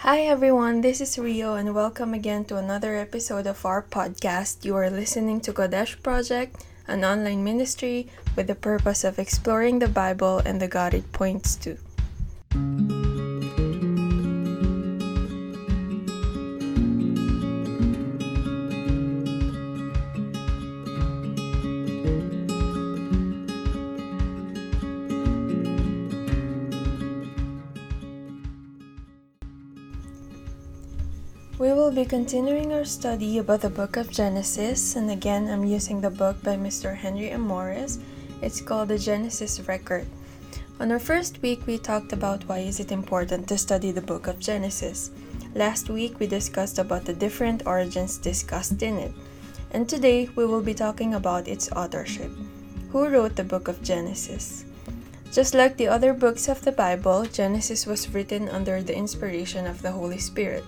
[0.00, 4.64] Hi everyone, this is Rio and welcome again to another episode of our podcast.
[4.64, 9.88] You are listening to Kadesh Project, an online ministry with the purpose of exploring the
[9.88, 11.76] Bible and the God it points to.
[32.00, 36.42] Be continuing our study about the book of Genesis, and again, I'm using the book
[36.42, 36.96] by Mr.
[36.96, 37.42] Henry M.
[37.42, 37.98] Morris.
[38.40, 40.06] It's called The Genesis Record.
[40.80, 44.28] On our first week, we talked about why is it important to study the book
[44.28, 45.10] of Genesis.
[45.54, 49.12] Last week, we discussed about the different origins discussed in it.
[49.72, 52.32] And today, we will be talking about its authorship.
[52.92, 54.64] Who wrote the book of Genesis?
[55.32, 59.82] Just like the other books of the Bible, Genesis was written under the inspiration of
[59.82, 60.64] the Holy Spirit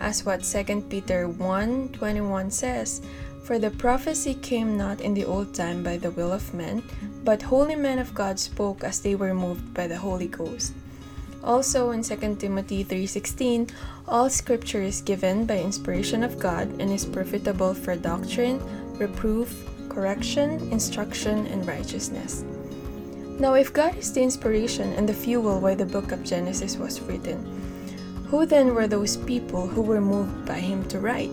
[0.00, 3.00] as what 2 Peter 1:21 says,
[3.44, 6.82] For the prophecy came not in the old time by the will of men,
[7.24, 10.72] but holy men of God spoke as they were moved by the Holy Ghost.
[11.44, 13.70] Also in 2 Timothy 3:16,
[14.08, 18.58] all scripture is given by inspiration of God and is profitable for doctrine,
[18.98, 19.54] reproof,
[19.88, 22.44] correction, instruction, and righteousness.
[23.38, 27.00] Now, if God is the inspiration and the fuel why the book of Genesis was
[27.02, 27.38] written,
[28.28, 31.30] who then were those people who were moved by him to write?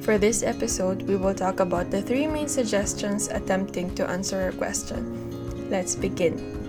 [0.00, 4.52] For this episode, we will talk about the three main suggestions attempting to answer our
[4.52, 5.70] question.
[5.70, 6.62] Let's begin.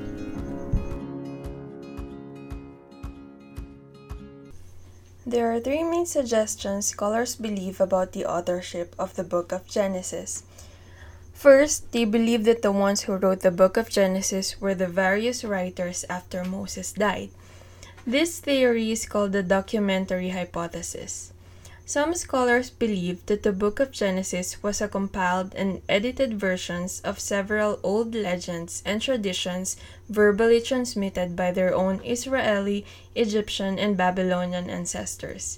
[5.25, 10.44] There are three main suggestions scholars believe about the authorship of the book of Genesis.
[11.34, 15.44] First, they believe that the ones who wrote the book of Genesis were the various
[15.44, 17.31] writers after Moses died.
[18.06, 21.32] This theory is called the documentary hypothesis.
[21.86, 27.18] Some scholars believe that the book of Genesis was a compiled and edited versions of
[27.18, 29.78] several old legends and traditions
[30.09, 35.58] verbally transmitted by their own Israeli, Egyptian, and Babylonian ancestors.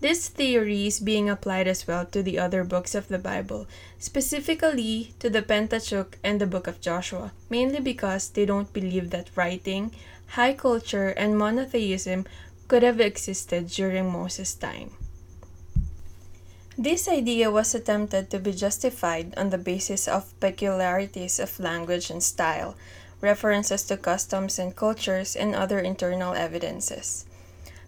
[0.00, 3.66] This theory is being applied as well to the other books of the Bible,
[3.98, 9.28] specifically to the Pentateuch and the book of Joshua, mainly because they don't believe that
[9.36, 9.92] writing,
[10.30, 12.26] high culture, and monotheism
[12.68, 14.90] could have existed during Moses' time.
[16.78, 22.22] This idea was attempted to be justified on the basis of peculiarities of language and
[22.22, 22.76] style,
[23.20, 27.26] references to customs and cultures, and other internal evidences.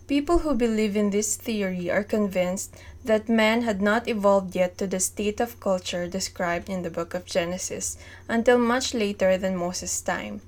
[0.09, 4.87] People who believe in this theory are convinced that man had not evolved yet to
[4.87, 7.97] the state of culture described in the book of Genesis
[8.29, 10.43] until much later than Moses' time,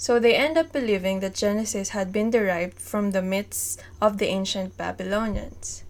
[0.00, 4.28] so they end up believing that Genesis had been derived from the myths of the
[4.28, 5.84] ancient Babylonians.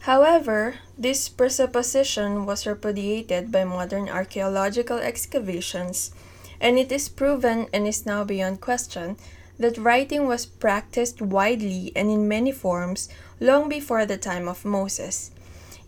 [0.00, 6.12] However, this presupposition was repudiated by modern archaeological excavations,
[6.60, 9.16] and it is proven and is now beyond question
[9.58, 13.08] that writing was practiced widely and in many forms
[13.40, 15.30] long before the time of Moses.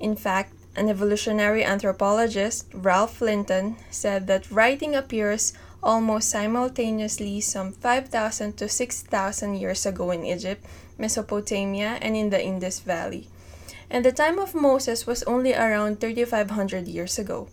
[0.01, 5.53] In fact, an evolutionary anthropologist, Ralph Linton, said that writing appears
[5.83, 10.65] almost simultaneously some 5,000 to 6,000 years ago in Egypt,
[10.99, 13.29] Mesopotamia, and in the Indus Valley.
[13.91, 17.49] And the time of Moses was only around 3,500 years ago.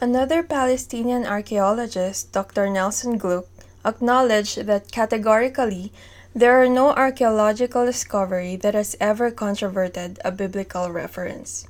[0.00, 2.70] Another Palestinian archaeologist, Dr.
[2.70, 3.46] Nelson Glueck,
[3.84, 5.92] acknowledged that categorically
[6.34, 11.66] there are no archaeological discovery that has ever controverted a biblical reference.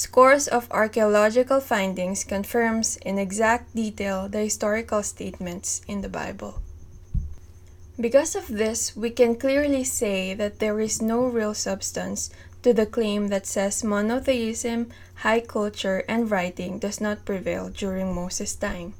[0.00, 6.62] Scores of archaeological findings confirms in exact detail the historical statements in the Bible.
[8.00, 12.30] Because of this, we can clearly say that there is no real substance
[12.62, 18.54] to the claim that says monotheism, high culture, and writing does not prevail during Moses'
[18.54, 18.94] time.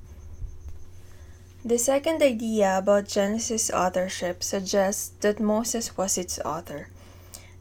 [1.64, 6.88] The second idea about Genesis authorship suggests that Moses was its author.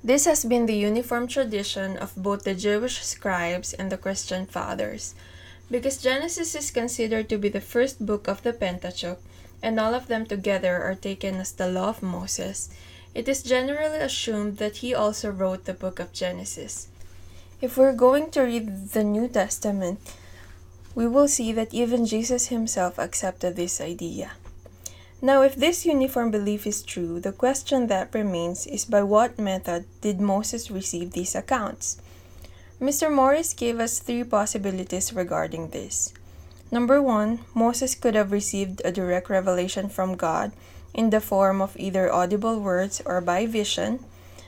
[0.04, 5.14] This has been the uniform tradition of both the Jewish scribes and the Christian fathers.
[5.70, 9.20] Because Genesis is considered to be the first book of the Pentateuch,
[9.62, 12.70] and all of them together are taken as the law of Moses,
[13.14, 16.88] it is generally assumed that he also wrote the book of Genesis.
[17.62, 20.00] If we're going to read the New Testament,
[20.96, 24.32] we will see that even Jesus himself accepted this idea.
[25.22, 29.84] Now, if this uniform belief is true, the question that remains is by what method
[30.00, 31.98] did Moses receive these accounts?
[32.80, 33.14] Mr.
[33.14, 36.14] Morris gave us three possibilities regarding this.
[36.72, 40.54] Number one, Moses could have received a direct revelation from God
[40.94, 44.00] in the form of either audible words or by vision.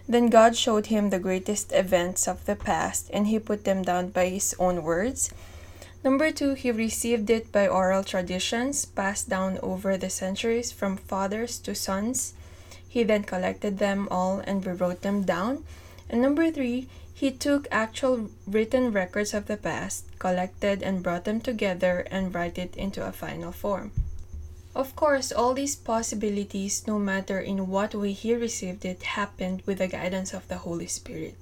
[0.07, 4.09] Then God showed him the greatest events of the past, and he put them down
[4.09, 5.33] by his own words.
[6.03, 11.59] Number two, he received it by oral traditions passed down over the centuries from fathers
[11.59, 12.33] to sons.
[12.89, 15.63] He then collected them all and rewrote them down.
[16.09, 21.39] And number three, he took actual written records of the past, collected and brought them
[21.39, 23.91] together, and write it into a final form.
[24.73, 29.77] Of course, all these possibilities, no matter in what way he received it, happened with
[29.77, 31.35] the guidance of the Holy Spirit.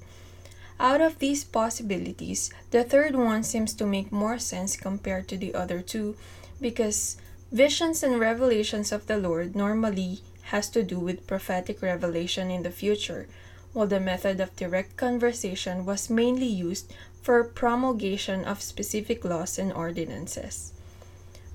[0.80, 5.54] Out of these possibilities, the third one seems to make more sense compared to the
[5.54, 6.16] other two
[6.62, 7.18] because
[7.52, 12.72] visions and revelations of the Lord normally has to do with prophetic revelation in the
[12.72, 13.28] future,
[13.74, 19.74] while the method of direct conversation was mainly used for promulgation of specific laws and
[19.74, 20.72] ordinances.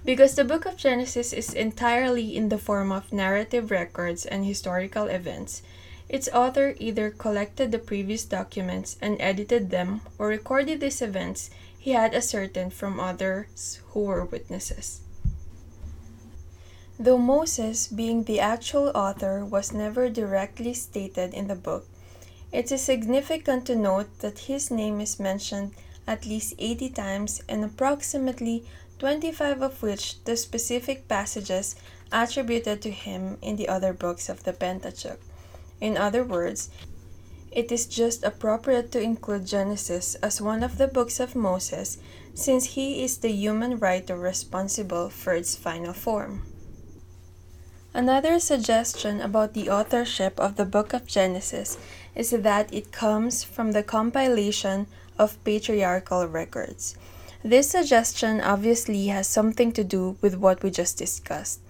[0.04, 5.06] Because the book of Genesis is entirely in the form of narrative records and historical
[5.06, 5.62] events,
[6.08, 11.92] its author either collected the previous documents and edited them or recorded these events he
[11.92, 15.00] had ascertained from others who were witnesses.
[16.98, 21.86] Though Moses, being the actual author, was never directly stated in the book,
[22.52, 25.72] it is significant to note that his name is mentioned
[26.06, 28.64] at least 80 times and approximately
[28.98, 31.74] 25 of which the specific passages
[32.12, 35.18] attributed to him in the other books of the Pentateuch.
[35.84, 36.70] In other words,
[37.52, 41.98] it is just appropriate to include Genesis as one of the books of Moses
[42.32, 46.46] since he is the human writer responsible for its final form.
[47.92, 51.76] Another suggestion about the authorship of the book of Genesis
[52.14, 54.86] is that it comes from the compilation
[55.18, 56.96] of patriarchal records.
[57.44, 61.60] This suggestion obviously has something to do with what we just discussed.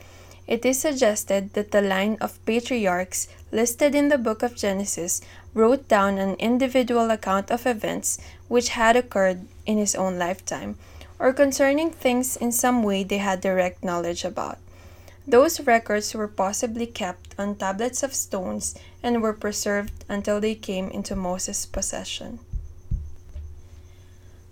[0.46, 5.20] It is suggested that the line of patriarchs listed in the book of Genesis
[5.54, 8.18] wrote down an individual account of events
[8.48, 10.76] which had occurred in his own lifetime,
[11.20, 14.58] or concerning things in some way they had direct knowledge about.
[15.26, 20.90] Those records were possibly kept on tablets of stones and were preserved until they came
[20.90, 22.40] into Moses' possession.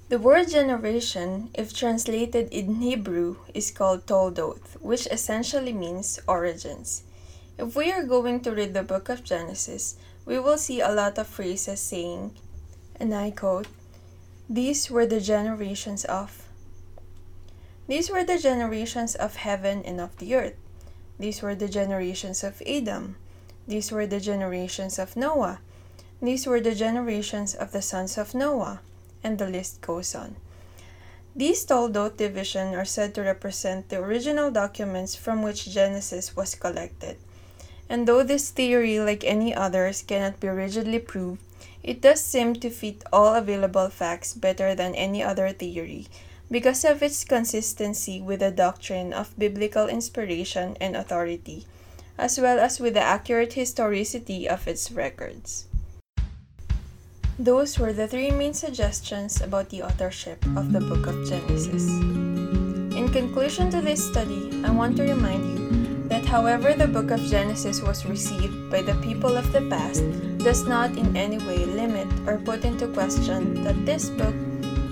[0.08, 7.02] The word generation, if translated in Hebrew, is called Toldoth, which essentially means origins.
[7.58, 11.18] If we are going to read the book of Genesis, we will see a lot
[11.18, 12.32] of phrases saying,
[12.98, 13.66] and I quote,
[14.48, 16.48] These were the generations of.
[17.88, 20.56] These were the generations of heaven and of the earth.
[21.18, 23.16] These were the generations of Adam.
[23.68, 25.60] These were the generations of Noah.
[26.22, 28.80] These were the generations of the sons of Noah.
[29.22, 30.36] And the list goes on.
[31.36, 37.18] These Toldot divisions are said to represent the original documents from which Genesis was collected.
[37.88, 41.40] And though this theory, like any others, cannot be rigidly proved,
[41.82, 46.06] it does seem to fit all available facts better than any other theory,
[46.50, 51.66] because of its consistency with the doctrine of biblical inspiration and authority,
[52.16, 55.66] as well as with the accurate historicity of its records.
[57.38, 61.88] Those were the three main suggestions about the authorship of the book of Genesis.
[62.94, 65.61] In conclusion to this study, I want to remind you
[66.32, 70.00] however the book of Genesis was received by the people of the past
[70.40, 74.34] does not in any way limit or put into question that this book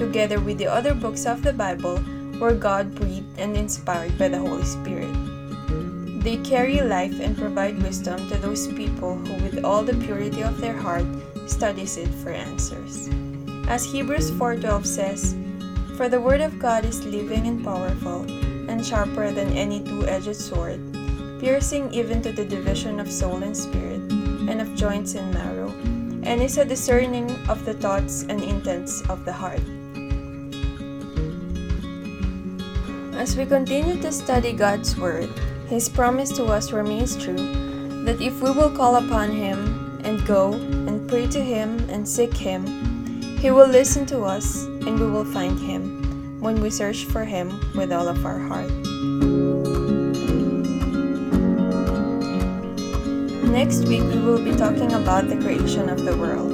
[0.01, 2.01] together with the other books of the Bible,
[2.41, 5.13] were God breathed and inspired by the Holy Spirit.
[6.25, 10.57] They carry life and provide wisdom to those people who, with all the purity of
[10.57, 11.05] their heart,
[11.45, 13.13] studies it for answers.
[13.69, 15.37] As Hebrews 4:12 says,
[16.01, 18.25] "For the word of God is living and powerful,
[18.73, 20.81] and sharper than any two-edged sword,
[21.41, 24.05] piercing even to the division of soul and spirit,
[24.47, 25.73] and of joints and marrow,
[26.23, 29.65] and is a discerning of the thoughts and intents of the heart."
[33.17, 35.29] As we continue to study God's Word,
[35.69, 37.41] His promise to us remains true
[38.05, 42.37] that if we will call upon Him and go and pray to Him and seek
[42.37, 42.67] Him,
[43.41, 47.61] He will listen to us and we will find Him when we search for Him
[47.77, 48.90] with all of our heart.
[53.51, 56.51] Next week, we will be talking about the creation of the world.